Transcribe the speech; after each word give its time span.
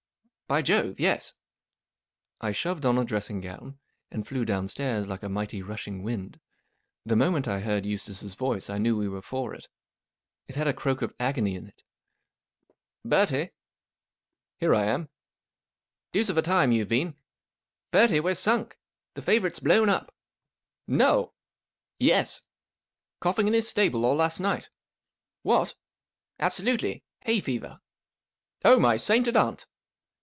"By 0.51 0.61
Jove, 0.61 0.99
yes!" 0.99 1.33
I 2.41 2.51
shoved 2.51 2.85
on 2.85 2.97
a 2.97 3.05
dressing 3.05 3.39
gown, 3.39 3.79
and 4.11 4.27
flew 4.27 4.43
downstairs 4.43 5.07
like 5.07 5.23
a 5.23 5.29
mighty, 5.29 5.61
rushing 5.61 6.03
wind. 6.03 6.41
The 7.05 7.15
moment 7.15 7.47
I 7.47 7.61
heard 7.61 7.85
Eustace's 7.85 8.35
voice 8.35 8.69
I 8.69 8.77
knew 8.77 8.97
we 8.97 9.07
were 9.07 9.21
for 9.21 9.53
it. 9.55 9.69
It 10.49 10.55
had 10.57 10.67
a 10.67 10.73
croak 10.73 11.01
of 11.01 11.13
agony 11.21 11.55
in 11.55 11.67
it.'" 11.67 11.85
Bertie 13.05 13.45
P 13.45 13.51
Jl" 13.51 13.51
Here 14.59 14.75
I 14.75 14.83
am/ 14.87 15.01
1" 15.03 15.09
Deuce 16.11 16.27
of 16.27 16.35
a 16.37 16.41
time 16.41 16.73
you've 16.73 16.89
been, 16.89 17.15
Bertie, 17.91 18.19
we're 18.19 18.35
sunk. 18.35 18.77
The 19.13 19.21
favourite's 19.21 19.59
blown 19.59 19.87
up."" 19.87 20.13
No!" 21.01 21.27
f< 21.27 21.31
Yes. 21.99 22.41
Coughing 23.21 23.47
in 23.47 23.53
his 23.53 23.69
stable 23.69 24.03
all 24.03 24.17
last 24.17 24.41
night."" 24.41 24.69
What!'•" 25.43 25.69
Absolutely 26.41 27.05
1 27.21 27.21
Hay 27.35 27.39
fever." 27.39 27.67
,f 27.67 27.81
Oh, 28.65 28.79
my 28.81 28.97
sainted 28.97 29.37
aunt 29.37 29.65